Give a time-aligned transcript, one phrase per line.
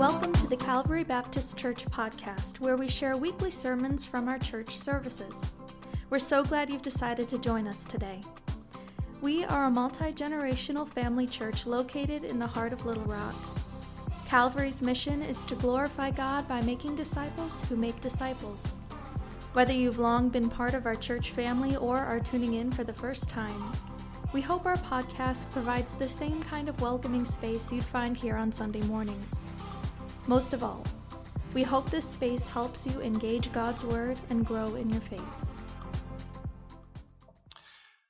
[0.00, 4.70] Welcome to the Calvary Baptist Church podcast, where we share weekly sermons from our church
[4.78, 5.52] services.
[6.08, 8.22] We're so glad you've decided to join us today.
[9.20, 13.34] We are a multi generational family church located in the heart of Little Rock.
[14.26, 18.80] Calvary's mission is to glorify God by making disciples who make disciples.
[19.52, 22.94] Whether you've long been part of our church family or are tuning in for the
[22.94, 23.72] first time,
[24.32, 28.50] we hope our podcast provides the same kind of welcoming space you'd find here on
[28.50, 29.44] Sunday mornings.
[30.26, 30.84] Most of all,
[31.54, 35.44] we hope this space helps you engage God's Word and grow in your faith.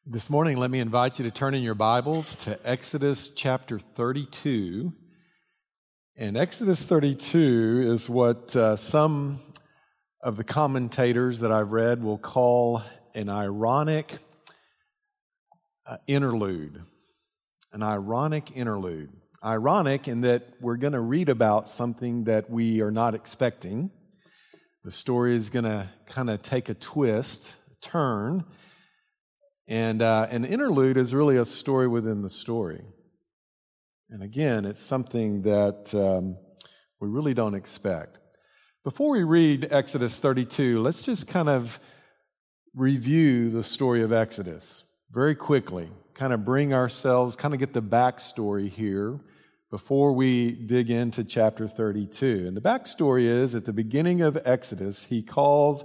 [0.04, 4.92] This morning, let me invite you to turn in your Bibles to Exodus chapter 32.
[6.16, 9.38] And Exodus 32 is what uh, some
[10.20, 12.82] of the commentators that I've read will call
[13.14, 14.18] an ironic
[15.86, 16.82] uh, interlude.
[17.72, 19.10] An ironic interlude.
[19.42, 23.90] Ironic in that we're going to read about something that we are not expecting.
[24.84, 28.44] The story is going to kind of take a twist, a turn.
[29.66, 32.82] And uh, an interlude is really a story within the story.
[34.10, 36.36] And again, it's something that um,
[37.00, 38.18] we really don't expect.
[38.84, 41.78] Before we read Exodus 32, let's just kind of
[42.74, 47.82] review the story of Exodus very quickly, kind of bring ourselves, kind of get the
[47.82, 49.20] backstory here
[49.70, 52.44] before we dig into chapter 32.
[52.46, 55.84] And the backstory is at the beginning of Exodus, he calls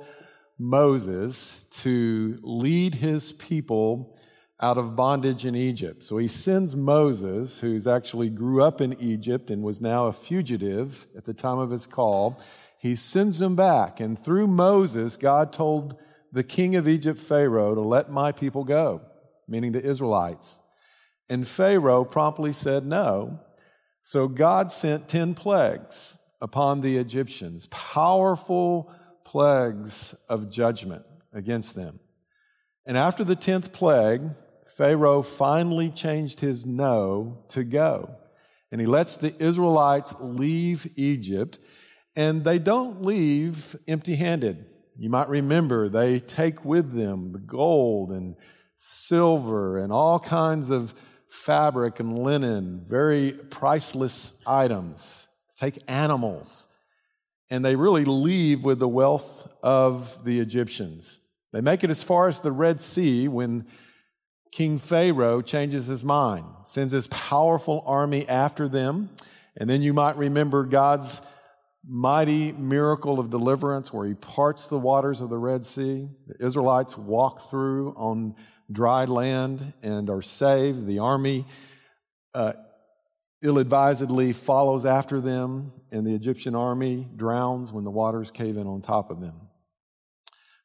[0.58, 4.18] Moses to lead his people
[4.60, 6.04] out of bondage in Egypt.
[6.04, 11.06] So he sends Moses, who's actually grew up in Egypt and was now a fugitive
[11.16, 12.42] at the time of his call,
[12.80, 14.00] he sends him back.
[14.00, 16.00] And through Moses, God told
[16.32, 19.02] the king of Egypt, Pharaoh, to let my people go,
[19.48, 20.62] meaning the Israelites.
[21.30, 23.42] And Pharaoh promptly said no.
[24.08, 28.94] So God sent 10 plagues upon the Egyptians, powerful
[29.24, 32.00] plagues of judgment against them.
[32.86, 34.22] And after the 10th plague,
[34.78, 38.12] Pharaoh finally changed his no to go.
[38.72, 41.58] And he lets the Israelites leave Egypt,
[42.16, 44.68] and they don't leave empty handed.
[45.00, 48.36] You might remember they take with them the gold and
[48.76, 50.94] silver and all kinds of
[51.36, 55.28] fabric and linen, very priceless items.
[55.58, 56.68] Take animals.
[57.50, 61.20] And they really leave with the wealth of the Egyptians.
[61.54, 63.66] They make it as far as the Red Sea when
[64.52, 69.10] King Pharaoh changes his mind, sends his powerful army after them.
[69.58, 71.22] And then you might remember God's
[71.88, 76.10] mighty miracle of deliverance where he parts the waters of the Red Sea.
[76.28, 78.36] The Israelites walk through on
[78.72, 80.86] dry land and are saved.
[80.86, 81.46] The army
[82.34, 82.54] uh,
[83.42, 88.68] ill advisedly follows after them, and the Egyptian army drowns when the waters cave in
[88.68, 89.50] on top of them.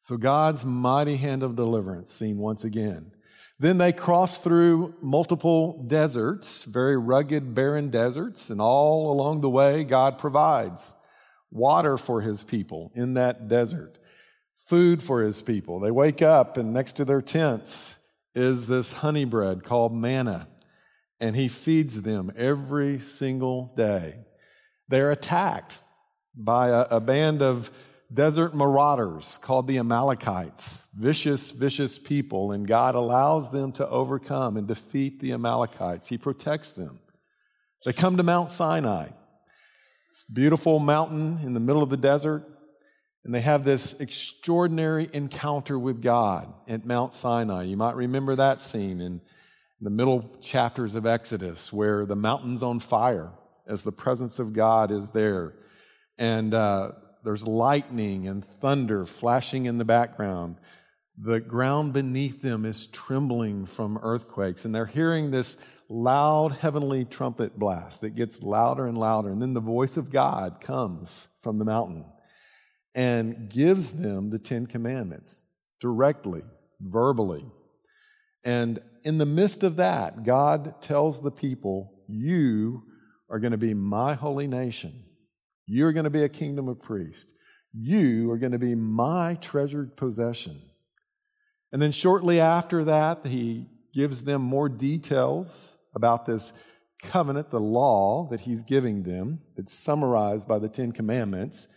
[0.01, 3.11] So God's mighty hand of deliverance seen once again.
[3.59, 9.83] Then they cross through multiple deserts, very rugged, barren deserts, and all along the way,
[9.83, 10.95] God provides
[11.51, 13.99] water for his people in that desert
[14.71, 15.81] food for his people.
[15.81, 17.99] They wake up, and next to their tents
[18.33, 20.47] is this honey bread called manna,
[21.19, 24.13] and he feeds them every single day.
[24.87, 25.81] They're attacked
[26.33, 27.69] by a, a band of
[28.13, 34.69] desert marauders called the Amalekites, vicious, vicious people, and God allows them to overcome and
[34.69, 36.07] defeat the Amalekites.
[36.07, 36.97] He protects them.
[37.85, 39.09] They come to Mount Sinai.
[40.07, 42.45] It's a beautiful mountain in the middle of the desert.
[43.23, 47.63] And they have this extraordinary encounter with God at Mount Sinai.
[47.63, 49.21] You might remember that scene in
[49.79, 53.31] the middle chapters of Exodus where the mountain's on fire
[53.67, 55.53] as the presence of God is there.
[56.17, 56.93] And uh,
[57.23, 60.57] there's lightning and thunder flashing in the background.
[61.15, 67.59] The ground beneath them is trembling from earthquakes, and they're hearing this loud heavenly trumpet
[67.59, 69.29] blast that gets louder and louder.
[69.29, 72.05] And then the voice of God comes from the mountain
[72.93, 75.45] and gives them the Ten Commandments
[75.79, 76.41] directly,
[76.79, 77.45] verbally.
[78.43, 82.83] And in the midst of that, God tells the people, You
[83.29, 84.91] are going to be my holy nation.
[85.65, 87.33] You're going to be a kingdom of priests.
[87.73, 90.55] You are going to be my treasured possession.
[91.71, 96.65] And then shortly after that, he gives them more details about this
[97.01, 101.73] covenant, the law that he's giving them, that's summarized by the Ten Commandments.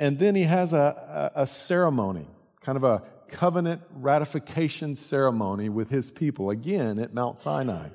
[0.00, 2.26] And then he has a, a, a ceremony,
[2.60, 7.90] kind of a covenant ratification ceremony with his people, again at Mount Sinai.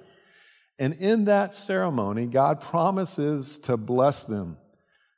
[0.79, 4.57] And in that ceremony, God promises to bless them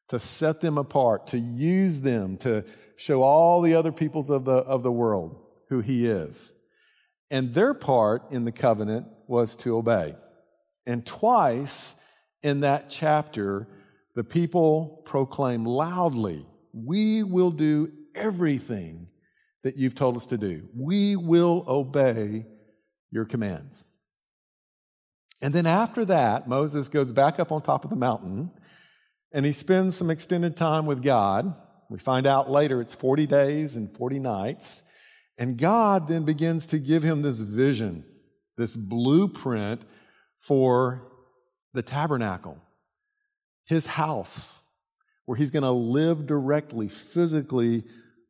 [0.07, 2.63] to set them apart, to use them to
[2.95, 6.53] show all the other peoples of the, of the world who he is.
[7.29, 10.15] And their part in the covenant was to obey.
[10.85, 12.01] And twice
[12.41, 13.67] in that chapter,
[14.15, 16.45] the people proclaim loudly,
[16.85, 19.07] We will do everything
[19.63, 20.69] that you've told us to do.
[20.75, 22.45] We will obey
[23.11, 23.87] your commands.
[25.41, 28.51] And then after that, Moses goes back up on top of the mountain
[29.33, 31.53] and he spends some extended time with God.
[31.89, 34.91] We find out later it's 40 days and 40 nights.
[35.37, 38.03] And God then begins to give him this vision,
[38.57, 39.81] this blueprint
[40.39, 41.11] for
[41.73, 42.59] the tabernacle,
[43.65, 44.66] his house,
[45.27, 47.83] where he's going to live directly, physically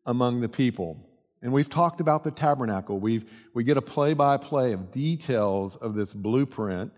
[0.05, 0.99] among the people.
[1.43, 2.99] And we've talked about the tabernacle.
[2.99, 6.91] We've, we get a play by play of details of this blueprint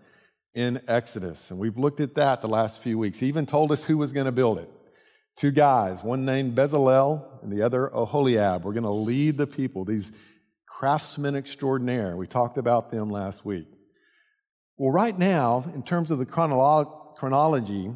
[0.54, 1.50] in Exodus.
[1.50, 3.20] And we've looked at that the last few weeks.
[3.20, 4.70] He even told us who was going to build it.
[5.36, 8.62] Two guys, one named Bezalel and the other Oholiab.
[8.62, 10.18] We're going to lead the people, these
[10.66, 12.16] craftsmen extraordinaire.
[12.16, 13.66] We talked about them last week.
[14.78, 17.92] Well, right now, in terms of the chronolo- chronology,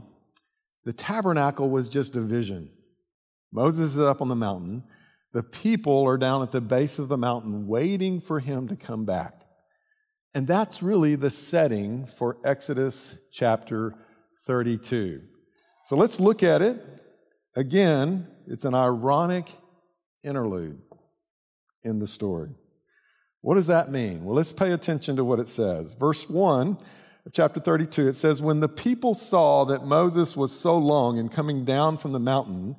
[0.84, 2.70] the tabernacle was just a vision.
[3.52, 4.84] Moses is up on the mountain.
[5.32, 9.04] The people are down at the base of the mountain waiting for him to come
[9.04, 9.42] back.
[10.34, 13.94] And that's really the setting for Exodus chapter
[14.46, 15.22] 32.
[15.82, 16.80] So let's look at it.
[17.56, 19.48] Again, it's an ironic
[20.24, 20.80] interlude
[21.82, 22.50] in the story.
[23.42, 24.24] What does that mean?
[24.24, 25.94] Well, let's pay attention to what it says.
[25.94, 26.78] Verse 1
[27.26, 31.28] of chapter 32, it says, When the people saw that Moses was so long in
[31.28, 32.76] coming down from the mountain,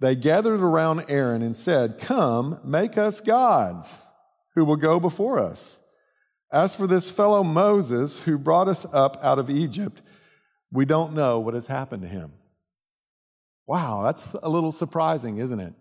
[0.00, 4.06] they gathered around Aaron and said, Come, make us gods
[4.54, 5.84] who will go before us.
[6.52, 10.00] As for this fellow Moses who brought us up out of Egypt,
[10.70, 12.32] we don't know what has happened to him.
[13.66, 15.74] Wow, that's a little surprising, isn't it?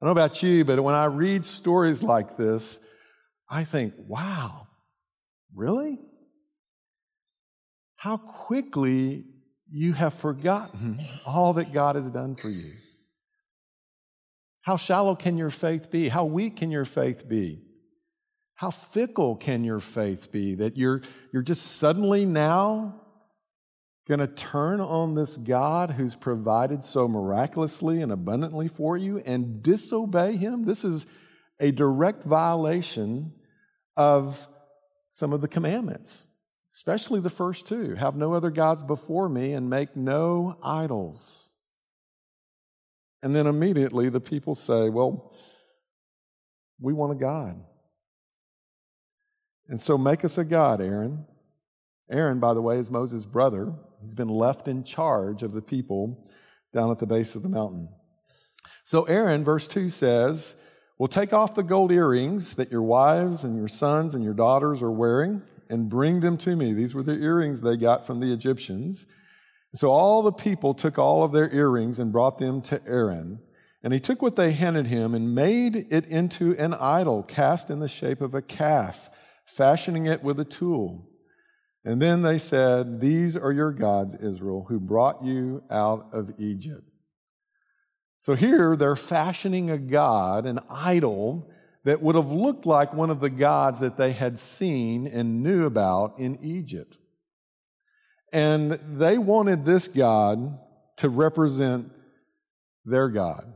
[0.00, 2.88] I don't know about you, but when I read stories like this,
[3.50, 4.68] I think, wow,
[5.54, 5.98] really?
[7.98, 9.24] How quickly
[9.70, 12.72] you have forgotten all that God has done for you.
[14.62, 16.08] How shallow can your faith be?
[16.08, 17.62] How weak can your faith be?
[18.54, 21.02] How fickle can your faith be that you're,
[21.32, 23.00] you're just suddenly now
[24.06, 29.62] going to turn on this God who's provided so miraculously and abundantly for you and
[29.62, 30.64] disobey him?
[30.64, 31.06] This is
[31.60, 33.32] a direct violation
[33.96, 34.48] of
[35.10, 36.27] some of the commandments,
[36.70, 41.54] especially the first two have no other gods before me and make no idols.
[43.22, 45.34] And then immediately the people say, Well,
[46.80, 47.60] we want a God.
[49.68, 51.26] And so make us a God, Aaron.
[52.10, 53.74] Aaron, by the way, is Moses' brother.
[54.00, 56.26] He's been left in charge of the people
[56.72, 57.88] down at the base of the mountain.
[58.84, 60.64] So Aaron, verse 2 says,
[60.98, 64.82] Well, take off the gold earrings that your wives and your sons and your daughters
[64.82, 66.72] are wearing and bring them to me.
[66.72, 69.06] These were the earrings they got from the Egyptians.
[69.74, 73.40] So all the people took all of their earrings and brought them to Aaron.
[73.82, 77.80] And he took what they handed him and made it into an idol cast in
[77.80, 79.10] the shape of a calf
[79.46, 81.08] fashioning it with a tool.
[81.84, 86.82] And then they said, These are your gods, Israel, who brought you out of Egypt.
[88.18, 91.50] So here they're fashioning a god, an idol,
[91.84, 95.64] that would have looked like one of the gods that they had seen and knew
[95.64, 96.98] about in Egypt.
[98.32, 100.58] And they wanted this God
[100.98, 101.90] to represent
[102.84, 103.54] their God,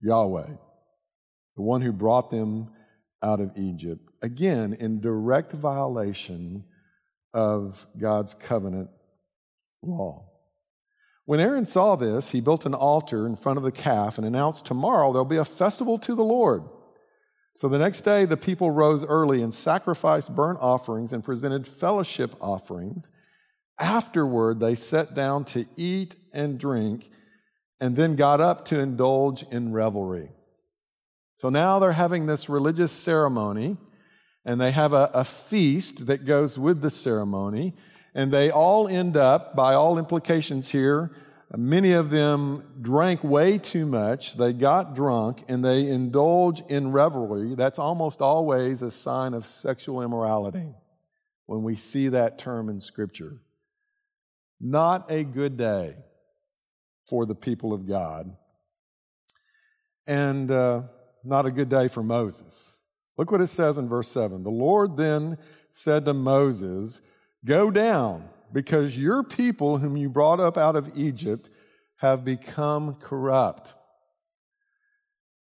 [0.00, 0.54] Yahweh,
[1.56, 2.70] the one who brought them
[3.22, 6.64] out of Egypt again, in direct violation
[7.32, 8.90] of God's covenant
[9.82, 10.24] law.
[11.24, 14.66] When Aaron saw this, he built an altar in front of the calf and announced,
[14.66, 16.62] Tomorrow there'll be a festival to the Lord.
[17.58, 22.36] So the next day, the people rose early and sacrificed burnt offerings and presented fellowship
[22.40, 23.10] offerings.
[23.80, 27.10] Afterward, they sat down to eat and drink
[27.80, 30.28] and then got up to indulge in revelry.
[31.34, 33.76] So now they're having this religious ceremony
[34.44, 37.74] and they have a, a feast that goes with the ceremony.
[38.14, 41.10] And they all end up, by all implications here,
[41.56, 44.36] many of them drank way too much.
[44.36, 47.54] They got drunk and they indulge in revelry.
[47.54, 50.74] That's almost always a sign of sexual immorality
[51.46, 53.38] when we see that term in Scripture.
[54.60, 55.94] Not a good day
[57.08, 58.36] for the people of God.
[60.06, 60.82] And uh,
[61.24, 62.80] not a good day for Moses.
[63.16, 64.42] Look what it says in verse 7.
[64.42, 65.38] The Lord then
[65.70, 67.02] said to Moses,
[67.44, 71.50] Go down, because your people whom you brought up out of Egypt
[71.96, 73.74] have become corrupt.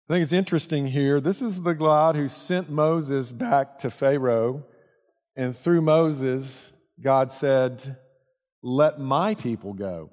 [0.10, 1.22] I think it's interesting here.
[1.22, 4.66] This is the God who sent Moses back to Pharaoh,
[5.38, 7.82] and through Moses, God said,
[8.62, 10.10] Let my people go.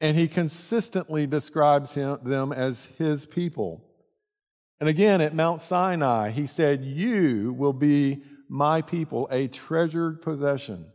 [0.00, 3.84] And he consistently describes him, them as his people.
[4.78, 10.86] And again, at Mount Sinai, he said, You will be my people, a treasured possession.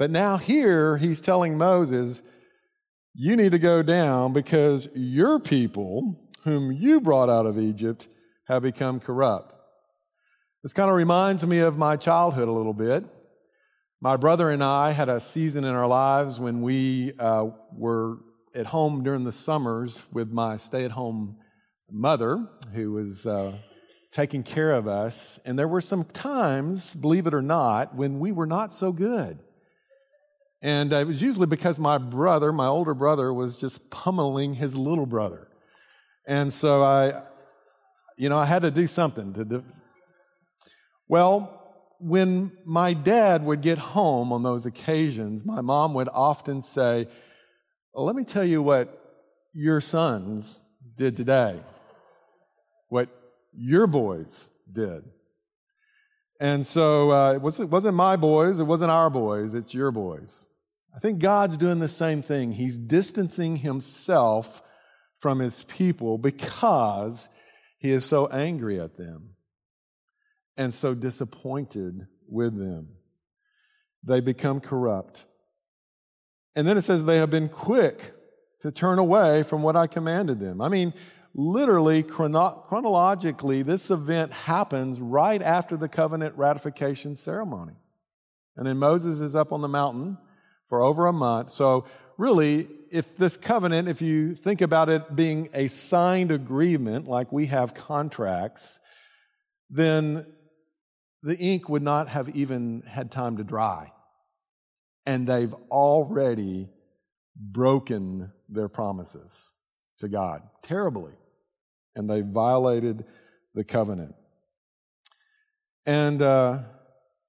[0.00, 2.22] But now here, he's telling Moses,
[3.12, 8.08] You need to go down because your people, whom you brought out of Egypt,
[8.48, 9.54] have become corrupt.
[10.62, 13.04] This kind of reminds me of my childhood a little bit.
[14.00, 18.20] My brother and I had a season in our lives when we uh, were
[18.54, 21.36] at home during the summers with my stay at home
[21.90, 23.54] mother who was uh,
[24.12, 25.38] taking care of us.
[25.44, 29.40] And there were some times, believe it or not, when we were not so good.
[30.62, 35.06] And it was usually because my brother, my older brother, was just pummeling his little
[35.06, 35.48] brother.
[36.26, 37.22] And so I,
[38.18, 39.64] you know, I had to do something to do.
[41.08, 41.56] Well,
[41.98, 47.06] when my dad would get home on those occasions, my mom would often say,
[47.92, 48.96] well, Let me tell you what
[49.52, 51.58] your sons did today,
[52.88, 53.08] what
[53.52, 55.02] your boys did.
[56.40, 59.90] And so uh, it, wasn't, it wasn't my boys, it wasn't our boys, it's your
[59.90, 60.46] boys.
[60.94, 62.52] I think God's doing the same thing.
[62.52, 64.62] He's distancing himself
[65.18, 67.28] from his people because
[67.78, 69.36] he is so angry at them
[70.56, 72.96] and so disappointed with them.
[74.02, 75.26] They become corrupt.
[76.56, 78.12] And then it says they have been quick
[78.60, 80.60] to turn away from what I commanded them.
[80.60, 80.92] I mean,
[81.34, 87.76] literally, chrono- chronologically, this event happens right after the covenant ratification ceremony.
[88.56, 90.18] And then Moses is up on the mountain
[90.70, 91.50] for over a month.
[91.50, 91.84] So,
[92.16, 97.46] really, if this covenant, if you think about it being a signed agreement, like we
[97.46, 98.80] have contracts,
[99.68, 100.26] then
[101.22, 103.92] the ink would not have even had time to dry.
[105.04, 106.70] And they've already
[107.36, 109.56] broken their promises
[109.98, 111.12] to God terribly.
[111.94, 113.04] And they violated
[113.54, 114.14] the covenant.
[115.86, 116.58] And uh,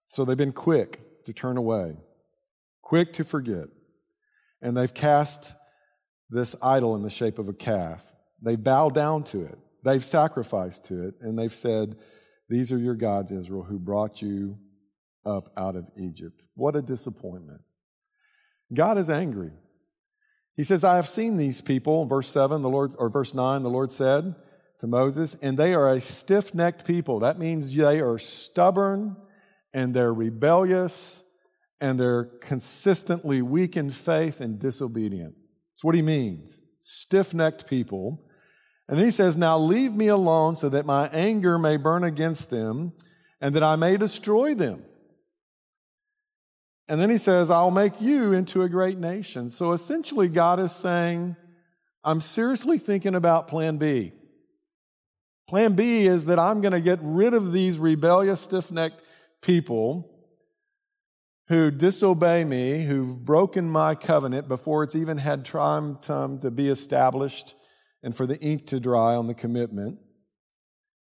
[0.05, 1.98] so they've been quick to turn away,
[2.91, 3.69] quick to forget.
[4.62, 5.55] And they've cast
[6.29, 8.13] this idol in the shape of a calf.
[8.41, 9.57] They bow down to it.
[9.86, 11.15] They've sacrificed to it.
[11.21, 11.95] And they've said,
[12.50, 14.57] these are your gods, Israel, who brought you
[15.25, 16.43] up out of Egypt.
[16.55, 17.62] What a disappointment.
[18.74, 19.53] God is angry.
[20.57, 23.69] He says, I have seen these people, verse 7, the Lord, or verse 9, the
[23.69, 24.36] Lord said
[24.79, 27.19] to Moses, and they are a stiff necked people.
[27.19, 29.15] That means they are stubborn
[29.74, 31.24] and they're rebellious
[31.81, 35.35] and they're consistently weak in faith and disobedient.
[35.73, 36.61] That's what he means.
[36.79, 38.23] Stiff necked people
[38.91, 42.51] and then he says, Now leave me alone so that my anger may burn against
[42.51, 42.91] them
[43.39, 44.83] and that I may destroy them.
[46.89, 49.50] And then he says, I'll make you into a great nation.
[49.50, 51.38] So essentially, God is saying,
[52.03, 54.11] I'm seriously thinking about plan B.
[55.47, 59.03] Plan B is that I'm going to get rid of these rebellious, stiff necked
[59.41, 60.10] people
[61.51, 65.98] who disobey me, who've broken my covenant before it's even had time
[66.39, 67.55] to be established
[68.01, 70.00] and for the ink to dry on the commitment.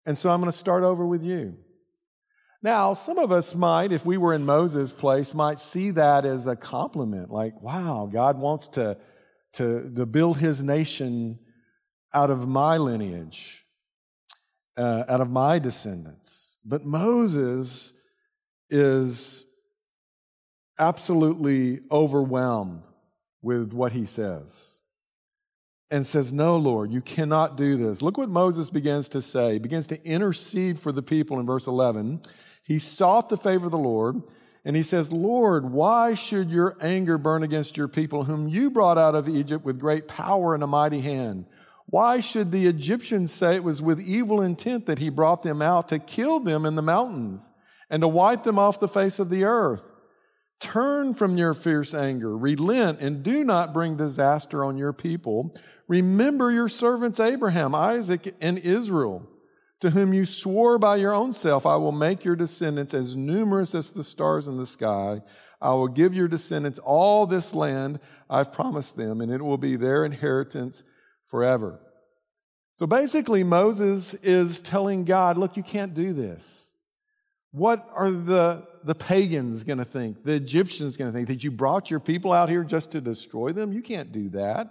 [0.06, 1.58] And so I'm going to start over with you.
[2.64, 6.48] Now, some of us might, if we were in Moses' place, might see that as
[6.48, 8.98] a compliment, like, wow, God wants to,
[9.56, 11.40] to, to build his nation
[12.14, 13.66] out of my lineage,
[14.78, 16.56] uh, out of my descendants.
[16.64, 18.00] But Moses
[18.70, 19.50] is
[20.82, 22.82] absolutely overwhelmed
[23.42, 24.82] with what he says
[25.92, 28.02] and says, No, Lord, you cannot do this.
[28.02, 29.54] Look what Moses begins to say.
[29.54, 32.22] He begins to intercede for the people in verse 11.
[32.64, 34.24] He sought the favor of the Lord,
[34.66, 38.98] and he says, Lord, why should your anger burn against your people, whom you brought
[38.98, 41.46] out of Egypt with great power and a mighty hand?
[41.88, 45.90] Why should the Egyptians say it was with evil intent that he brought them out
[45.90, 47.52] to kill them in the mountains
[47.90, 49.90] and to wipe them off the face of the earth?
[50.62, 55.56] Turn from your fierce anger, relent, and do not bring disaster on your people.
[55.88, 59.27] Remember your servants Abraham, Isaac, and Israel,
[59.80, 63.74] to whom you swore by your own self, I will make your descendants as numerous
[63.74, 65.22] as the stars in the sky.
[65.60, 68.00] I will give your descendants all this land
[68.30, 70.84] I've promised them, and it will be their inheritance
[71.25, 71.80] forever.
[72.75, 76.71] So basically, Moses is telling God, look, you can't do this.
[77.51, 80.24] What are the the pagans going to think?
[80.24, 83.51] The Egyptians going to think that you brought your people out here just to destroy
[83.51, 83.72] them?
[83.74, 84.70] You can't do that.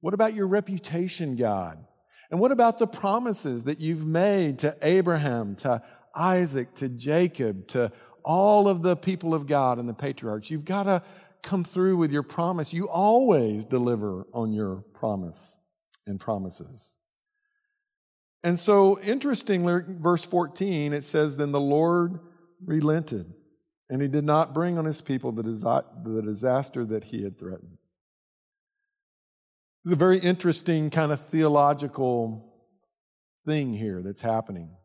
[0.00, 1.84] What about your reputation, God?
[2.30, 5.82] And what about the promises that you've made to Abraham, to
[6.14, 7.92] Isaac, to Jacob, to
[8.24, 10.50] all of the people of God and the patriarchs?
[10.50, 11.02] You've got to
[11.42, 12.72] come through with your promise.
[12.72, 15.58] You always deliver on your promise
[16.06, 16.98] and promises.
[18.44, 22.18] And so, interestingly, verse 14, it says, Then the Lord
[22.64, 23.32] relented,
[23.88, 27.78] and he did not bring on his people the, the disaster that he had threatened.
[29.84, 32.52] There's a very interesting kind of theological
[33.46, 34.76] thing here that's happening.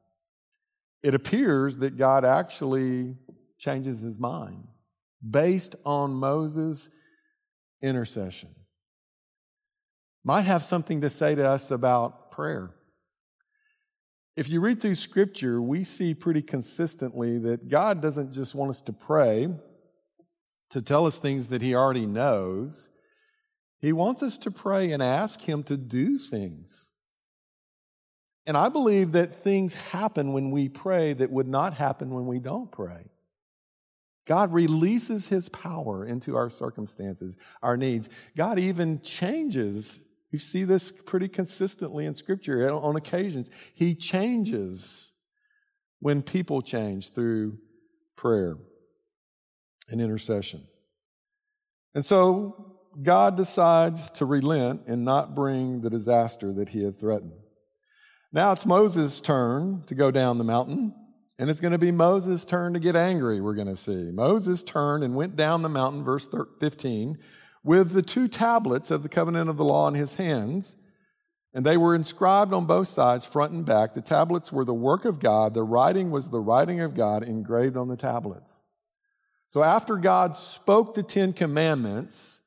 [1.03, 3.15] It appears that God actually
[3.59, 4.67] changes his mind
[5.27, 6.89] based on Moses'
[7.81, 8.49] intercession.
[10.23, 12.71] Might have something to say to us about prayer.
[14.37, 18.81] If you read through scripture, we see pretty consistently that God doesn't just want us
[18.81, 19.49] to pray
[20.69, 22.91] to tell us things that he already knows.
[23.79, 26.93] He wants us to pray and ask Him to do things.
[28.45, 32.39] And I believe that things happen when we pray that would not happen when we
[32.39, 33.05] don't pray.
[34.25, 38.09] God releases His power into our circumstances, our needs.
[38.35, 40.06] God even changes.
[40.31, 43.49] You see this pretty consistently in Scripture eh, on occasions.
[43.73, 45.13] He changes
[45.99, 47.57] when people change through
[48.15, 48.57] prayer
[49.89, 50.61] and intercession.
[51.95, 57.39] And so God decides to relent and not bring the disaster that he had threatened.
[58.33, 60.93] Now it's Moses' turn to go down the mountain,
[61.39, 64.11] and it's going to be Moses' turn to get angry, we're going to see.
[64.11, 66.27] Moses turned and went down the mountain, verse
[66.59, 67.17] 15,
[67.67, 70.77] with the two tablets of the covenant of the law in his hands,
[71.53, 73.93] and they were inscribed on both sides, front and back.
[73.93, 77.75] The tablets were the work of God, the writing was the writing of God engraved
[77.75, 78.63] on the tablets.
[79.47, 82.45] So after God spoke the Ten Commandments,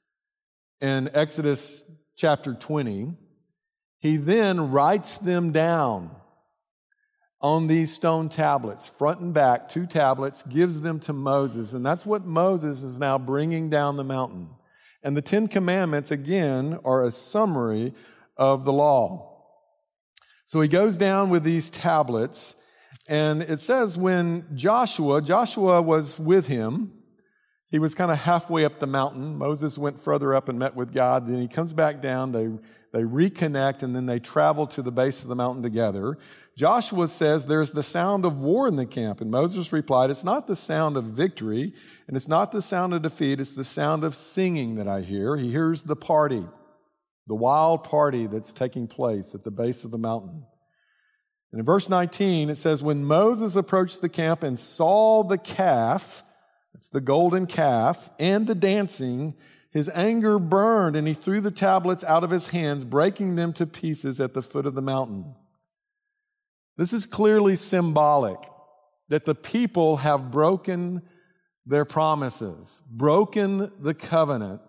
[0.80, 1.84] in Exodus
[2.16, 3.12] chapter 20,
[3.98, 6.10] he then writes them down
[7.42, 11.74] on these stone tablets, front and back, two tablets, gives them to Moses.
[11.74, 14.48] And that's what Moses is now bringing down the mountain.
[15.02, 17.94] And the Ten Commandments, again, are a summary
[18.36, 19.28] of the law.
[20.44, 22.56] So he goes down with these tablets,
[23.08, 26.92] and it says when Joshua, Joshua was with him,
[27.70, 29.38] he was kind of halfway up the mountain.
[29.38, 31.28] Moses went further up and met with God.
[31.28, 32.32] Then he comes back down.
[32.32, 32.48] They,
[32.92, 36.18] they reconnect and then they travel to the base of the mountain together.
[36.56, 39.20] Joshua says there's the sound of war in the camp.
[39.20, 41.72] And Moses replied, It's not the sound of victory
[42.08, 43.40] and it's not the sound of defeat.
[43.40, 45.36] It's the sound of singing that I hear.
[45.36, 46.44] He hears the party,
[47.28, 50.44] the wild party that's taking place at the base of the mountain.
[51.52, 56.24] And in verse 19, it says, When Moses approached the camp and saw the calf,
[56.74, 59.34] it's the golden calf and the dancing.
[59.72, 63.66] His anger burned and he threw the tablets out of his hands, breaking them to
[63.66, 65.34] pieces at the foot of the mountain.
[66.76, 68.38] This is clearly symbolic
[69.08, 71.02] that the people have broken
[71.66, 74.60] their promises, broken the covenant.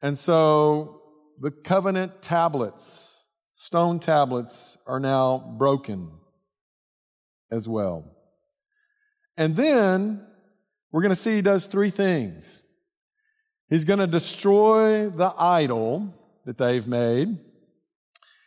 [0.00, 1.02] And so
[1.40, 6.10] the covenant tablets, stone tablets, are now broken
[7.50, 8.16] as well.
[9.36, 10.26] And then
[10.92, 12.64] we're going to see he does three things.
[13.68, 16.12] He's going to destroy the idol
[16.44, 17.28] that they've made.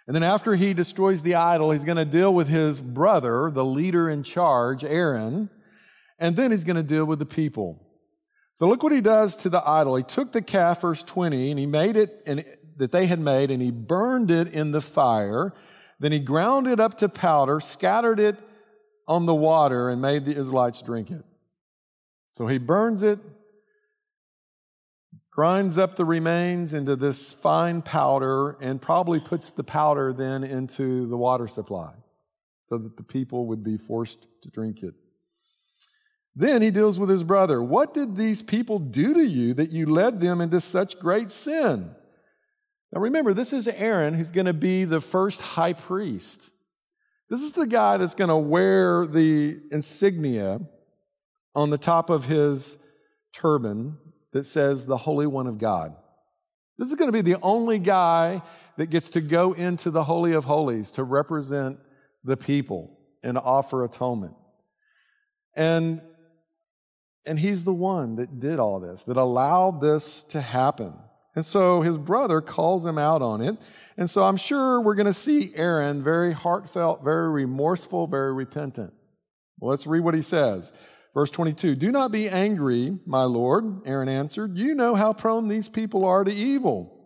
[0.06, 3.64] And then after he destroys the idol, he's going to deal with his brother, the
[3.64, 5.50] leader in charge, Aaron.
[6.20, 7.80] And then he's going to deal with the people.
[8.52, 9.96] So look what he does to the idol.
[9.96, 12.44] He took the calf, verse 20, and he made it in,
[12.78, 15.54] that they had made, and he burned it in the fire.
[16.00, 18.38] Then he ground it up to powder, scattered it
[19.08, 21.24] on the water, and made the Israelites drink it.
[22.34, 23.20] So he burns it,
[25.30, 31.06] grinds up the remains into this fine powder, and probably puts the powder then into
[31.08, 31.94] the water supply
[32.64, 34.96] so that the people would be forced to drink it.
[36.36, 37.62] Then he deals with his brother.
[37.62, 41.94] What did these people do to you that you led them into such great sin?
[42.92, 46.52] Now remember, this is Aaron who's going to be the first high priest.
[47.30, 50.62] This is the guy that's going to wear the insignia
[51.56, 52.78] on the top of his
[53.34, 53.98] turban
[54.32, 55.96] that says the Holy One of God.
[56.78, 58.42] This is going to be the only guy
[58.78, 61.80] that gets to go into the Holy of Holies to represent
[62.24, 64.36] the people and offer atonement.
[65.56, 66.02] And,
[67.28, 70.94] and he's the one that did all this, that allowed this to happen.
[71.36, 73.58] And so his brother calls him out on it.
[73.98, 78.94] And so I'm sure we're going to see Aaron very heartfelt, very remorseful, very repentant.
[79.60, 80.74] Well, let's read what he says.
[81.14, 84.58] Verse 22 Do not be angry, my Lord, Aaron answered.
[84.58, 87.00] You know how prone these people are to evil.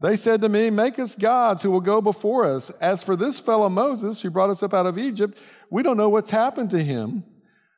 [0.00, 2.70] They said to me, Make us gods who will go before us.
[2.80, 5.36] As for this fellow Moses who brought us up out of Egypt,
[5.70, 7.24] we don't know what's happened to him.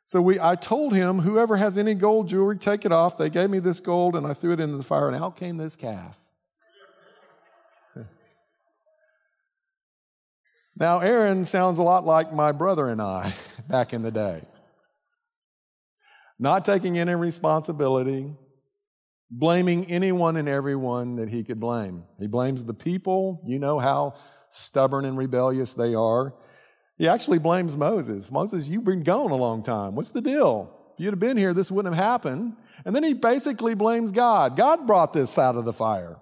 [0.04, 3.16] So we, I told him, Whoever has any gold jewelry, take it off.
[3.16, 5.56] They gave me this gold and I threw it into the fire, and out came
[5.56, 6.18] this calf.
[10.76, 13.34] now, Aaron sounds a lot like my brother and I
[13.68, 14.42] back in the day.
[16.42, 18.34] Not taking any responsibility,
[19.30, 22.04] blaming anyone and everyone that he could blame.
[22.18, 23.42] He blames the people.
[23.46, 24.14] You know how
[24.48, 26.34] stubborn and rebellious they are.
[26.96, 28.32] He actually blames Moses.
[28.32, 29.94] Moses, you've been gone a long time.
[29.94, 30.74] What's the deal?
[30.94, 32.56] If you'd have been here, this wouldn't have happened.
[32.86, 34.56] And then he basically blames God.
[34.56, 36.16] God brought this out of the fire.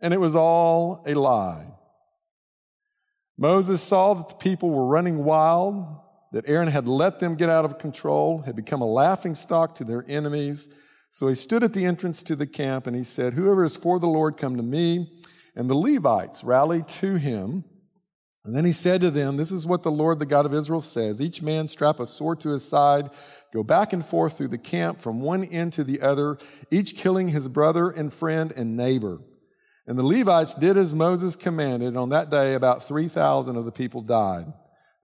[0.00, 1.72] And it was all a lie.
[3.38, 5.86] Moses saw that the people were running wild,
[6.34, 9.84] that Aaron had let them get out of control, had become a laughing stock to
[9.84, 10.68] their enemies,
[11.12, 14.00] so he stood at the entrance to the camp and he said, Whoever is for
[14.00, 15.12] the Lord, come to me.
[15.54, 17.62] And the Levites rallied to him.
[18.44, 20.80] And then he said to them, This is what the Lord, the God of Israel,
[20.80, 23.10] says Each man strap a sword to his side,
[23.52, 26.36] go back and forth through the camp from one end to the other,
[26.68, 29.20] each killing his brother and friend and neighbor.
[29.86, 31.90] And the Levites did as Moses commanded.
[31.90, 34.52] And On that day, about 3,000 of the people died.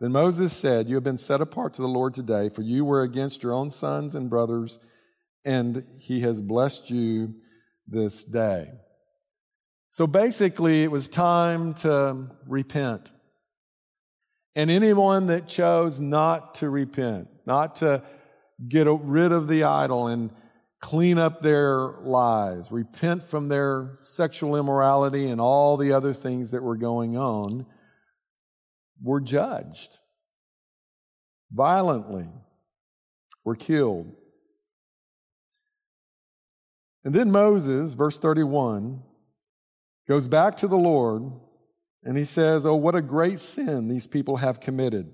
[0.01, 3.03] Then Moses said, You have been set apart to the Lord today, for you were
[3.03, 4.79] against your own sons and brothers
[5.45, 7.35] and he has blessed you
[7.87, 8.67] this day.
[9.89, 13.13] So basically, it was time to repent.
[14.55, 18.03] And anyone that chose not to repent, not to
[18.69, 20.31] get rid of the idol and
[20.81, 26.63] clean up their lives, repent from their sexual immorality and all the other things that
[26.63, 27.67] were going on,
[29.03, 30.01] were judged
[31.53, 32.29] violently,
[33.45, 34.15] were killed.
[37.05, 39.03] And then Moses, verse 31,
[40.09, 41.23] goes back to the Lord
[42.03, 45.13] and he says, Oh, what a great sin these people have committed.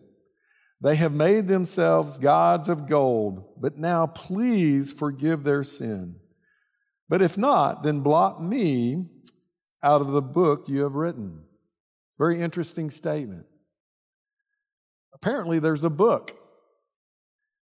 [0.81, 6.20] They have made themselves gods of gold, but now please forgive their sin.
[7.09, 9.07] But if not, then blot me
[9.83, 11.44] out of the book you have written.
[12.18, 13.46] Very interesting statement.
[15.16, 16.31] Apparently, there's a book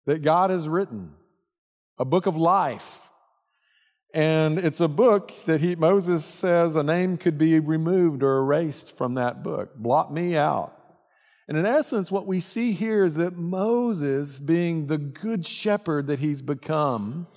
[0.07, 1.13] that God has written,
[1.99, 3.11] a book of life
[4.13, 8.97] and it's a book that he, Moses says a name could be removed or erased
[8.97, 9.77] from that book.
[9.77, 10.77] Blot me out.
[11.49, 16.19] And in essence, what we see here is that Moses, being the good shepherd that
[16.19, 17.29] he's become,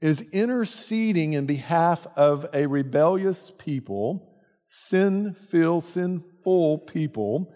[0.00, 7.52] is interceding in behalf of a rebellious people, sin filled, sinful people.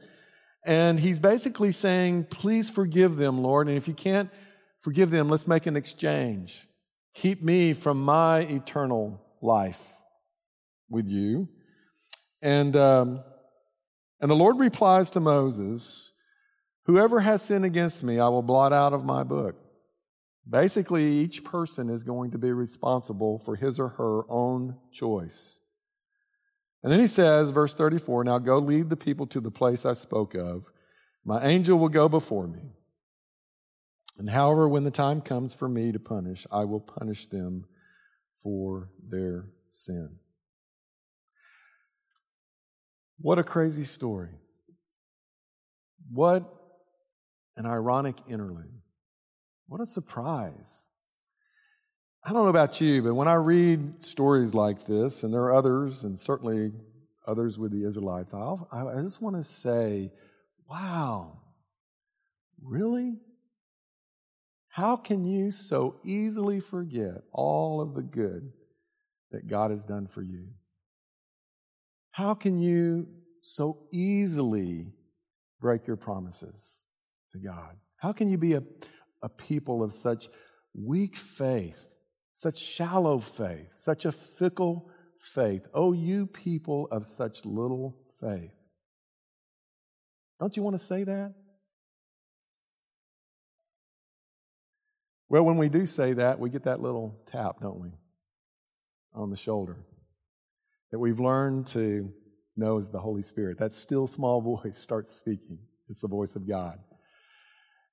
[0.64, 3.68] And he's basically saying, Please forgive them, Lord.
[3.68, 4.30] And if you can't
[4.80, 6.66] forgive them, let's make an exchange.
[7.14, 9.92] Keep me from my eternal life
[10.88, 11.48] with you.
[12.42, 13.22] And, um,
[14.20, 16.12] and the Lord replies to Moses,
[16.86, 19.56] Whoever has sinned against me, I will blot out of my book.
[20.48, 25.61] Basically, each person is going to be responsible for his or her own choice.
[26.82, 29.92] And then he says, verse 34, Now go lead the people to the place I
[29.92, 30.64] spoke of.
[31.24, 32.72] My angel will go before me.
[34.18, 37.66] And however, when the time comes for me to punish, I will punish them
[38.42, 40.18] for their sin.
[43.18, 44.30] What a crazy story.
[46.10, 46.44] What
[47.56, 48.80] an ironic interlude.
[49.66, 50.91] What a surprise.
[52.24, 55.52] I don't know about you, but when I read stories like this, and there are
[55.52, 56.70] others, and certainly
[57.26, 60.12] others with the Israelites, I'll, I just want to say,
[60.68, 61.40] wow,
[62.62, 63.16] really?
[64.68, 68.52] How can you so easily forget all of the good
[69.32, 70.46] that God has done for you?
[72.12, 73.08] How can you
[73.40, 74.94] so easily
[75.60, 76.86] break your promises
[77.30, 77.76] to God?
[77.96, 78.62] How can you be a,
[79.22, 80.28] a people of such
[80.74, 81.96] weak faith,
[82.34, 84.90] such shallow faith, such a fickle
[85.20, 85.68] faith?
[85.74, 88.52] Oh, you people of such little faith.
[90.38, 91.34] Don't you want to say that?
[95.28, 97.92] Well, when we do say that, we get that little tap, don't we,
[99.14, 99.78] on the shoulder
[100.92, 102.12] that we've learned to
[102.56, 103.58] know is the Holy Spirit.
[103.58, 105.58] That still small voice starts speaking.
[105.88, 106.78] It's the voice of God.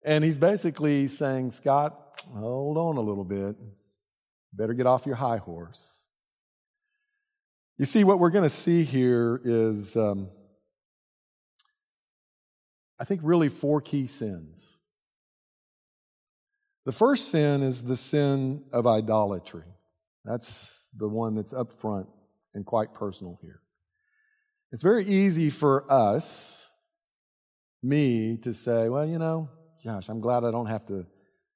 [0.05, 1.97] And he's basically saying, Scott,
[2.33, 3.55] hold on a little bit.
[4.53, 6.07] Better get off your high horse.
[7.77, 10.29] You see, what we're going to see here is, um,
[12.99, 14.83] I think, really four key sins.
[16.85, 19.63] The first sin is the sin of idolatry.
[20.25, 22.07] That's the one that's up front
[22.53, 23.61] and quite personal here.
[24.71, 26.71] It's very easy for us,
[27.81, 29.49] me, to say, well, you know,
[29.85, 31.05] gosh, I'm glad I don't have to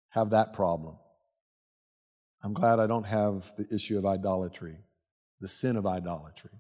[0.10, 0.98] have that problem.
[2.44, 4.76] I'm glad I don't have the issue of idolatry,
[5.40, 6.52] the sin of idolatry.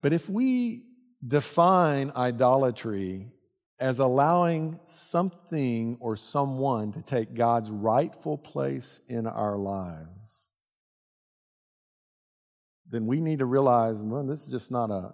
[0.00, 0.86] But if we
[1.26, 3.30] define idolatry
[3.78, 10.50] as allowing something or someone to take God's rightful place in our lives,
[12.88, 15.12] then we need to realize well, this is just not a,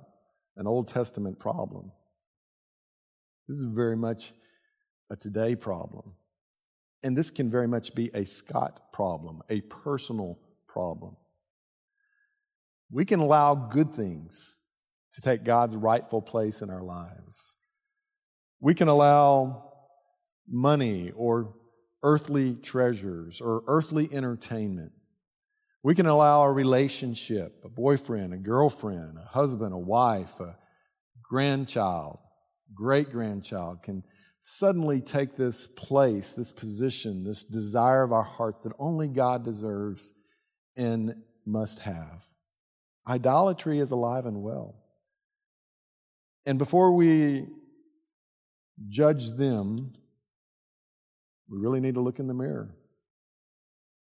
[0.57, 1.93] an Old Testament problem.
[3.49, 4.33] This is very much
[5.11, 6.15] a today problem.
[7.03, 11.17] And this can very much be a Scott problem, a personal problem.
[12.91, 14.65] We can allow good things
[15.13, 17.57] to take God's rightful place in our lives.
[18.61, 19.63] We can allow
[20.49, 21.55] money or
[22.03, 24.93] earthly treasures or earthly entertainment.
[25.83, 30.59] We can allow a relationship, a boyfriend, a girlfriend, a husband, a wife, a
[31.23, 32.19] grandchild,
[32.75, 34.03] great grandchild can
[34.41, 40.13] suddenly take this place, this position, this desire of our hearts that only God deserves
[40.77, 42.25] and must have.
[43.09, 44.77] Idolatry is alive and well.
[46.47, 47.47] And before we
[48.89, 49.93] judge them,
[51.49, 52.75] we really need to look in the mirror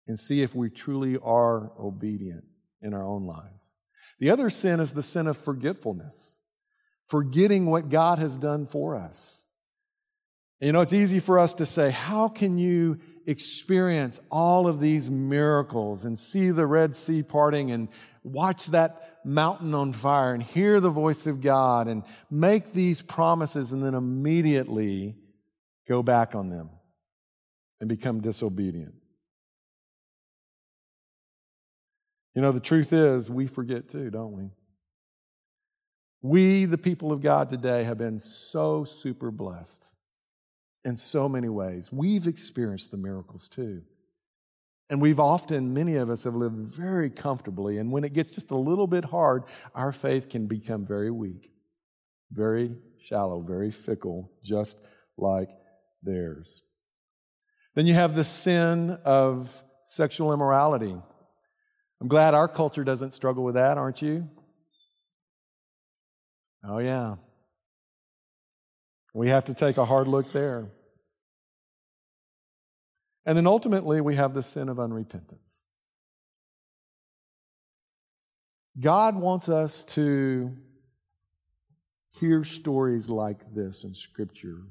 [0.08, 2.44] and see if we truly are obedient
[2.82, 3.78] in our own lives.
[4.20, 6.40] The other sin is the sin of forgetfulness,
[7.06, 9.48] forgetting what God has done for us.
[10.62, 15.10] You know, it's easy for us to say, How can you experience all of these
[15.10, 17.90] miracles and see the Red Sea parting and
[18.24, 23.74] watch that mountain on fire and hear the voice of God and make these promises
[23.74, 25.16] and then immediately
[25.88, 26.70] go back on them
[27.80, 28.94] and become disobedient?
[32.36, 34.52] You know, the truth is, we forget too, don't we?
[36.22, 39.96] We, the people of God today, have been so super blessed
[40.84, 41.92] in so many ways.
[41.92, 43.84] We've experienced the miracles too.
[44.90, 47.78] And we've often, many of us have lived very comfortably.
[47.78, 51.54] And when it gets just a little bit hard, our faith can become very weak,
[52.30, 54.86] very shallow, very fickle, just
[55.18, 55.50] like
[56.04, 56.64] theirs.
[57.74, 60.96] Then you have the sin of sexual immorality.
[62.02, 64.30] I'm glad our culture doesn't struggle with that, aren't you?
[66.66, 67.16] Oh, yeah.
[69.14, 70.70] We have to take a hard look there.
[73.26, 75.68] And then ultimately, we have the sin of unrepentance.
[78.80, 80.56] God wants us to
[82.20, 84.64] hear stories like this in Scripture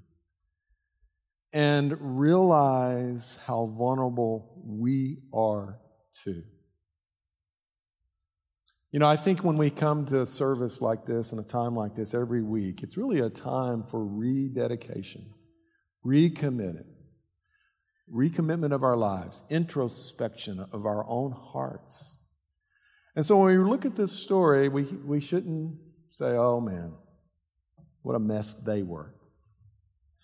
[1.52, 5.78] and realize how vulnerable we are
[6.12, 6.42] too.
[8.92, 11.76] You know, I think when we come to a service like this and a time
[11.76, 15.22] like this every week, it's really a time for rededication,
[16.04, 16.86] recommitment,
[18.12, 22.18] recommitment of our lives, introspection of our own hearts.
[23.14, 26.92] And so when we look at this story, we, we shouldn't say, oh man,
[28.02, 29.14] what a mess they were.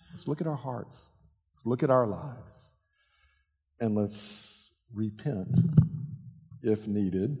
[0.09, 1.09] Let's look at our hearts,
[1.53, 2.73] let's look at our lives,
[3.79, 5.55] and let's repent
[6.61, 7.37] if needed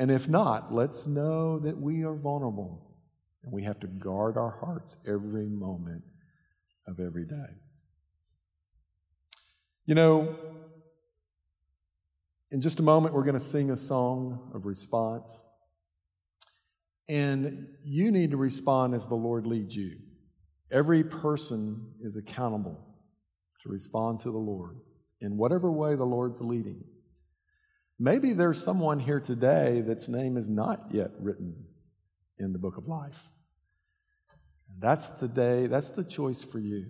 [0.00, 2.96] and if not, let's know that we are vulnerable
[3.44, 6.04] and we have to guard our hearts every moment
[6.86, 7.58] of every day.
[9.84, 10.36] You know,
[12.50, 15.44] in just a moment, we're going to sing a song of response.
[17.06, 19.98] And you need to respond as the Lord leads you.
[20.72, 22.86] Every person is accountable
[23.60, 24.76] to respond to the Lord
[25.20, 26.84] in whatever way the Lord's leading.
[28.02, 31.66] Maybe there's someone here today that's name is not yet written
[32.38, 33.28] in the book of life.
[34.78, 36.86] That's the day, that's the choice for you.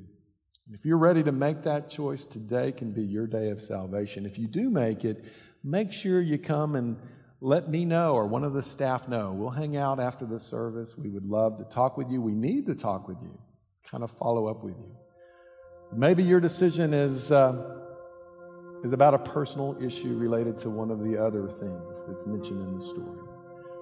[0.71, 4.25] If you're ready to make that choice, today can be your day of salvation.
[4.25, 5.25] If you do make it,
[5.65, 6.97] make sure you come and
[7.41, 9.33] let me know or one of the staff know.
[9.33, 10.97] We'll hang out after the service.
[10.97, 12.23] We would love to talk with you.
[12.23, 13.37] We need to talk with you,
[13.91, 14.95] kind of follow up with you.
[15.93, 17.33] Maybe your decision is.
[17.33, 17.79] Uh,
[18.83, 22.75] is about a personal issue related to one of the other things that's mentioned in
[22.75, 23.19] the story.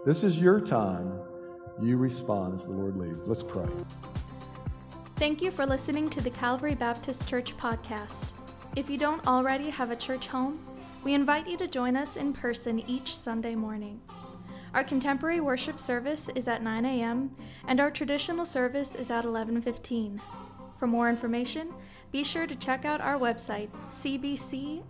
[0.04, 1.20] This is your time.
[1.80, 3.28] You respond as the Lord leads.
[3.28, 3.68] Let's pray.
[5.16, 8.32] Thank you for listening to the Calvary Baptist Church podcast.
[8.76, 10.60] If you don't already have a church home,
[11.04, 14.00] we invite you to join us in person each Sunday morning.
[14.74, 17.34] Our contemporary worship service is at 9 a.m.
[17.66, 20.20] and our traditional service is at 11:15.
[20.76, 21.72] For more information,
[22.10, 24.82] be sure to check out our website, cbclr.org.